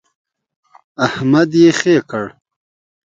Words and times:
احمد 1.05 1.49
يې 1.61 1.69
خې 1.79 1.95
کړ. 2.09 2.25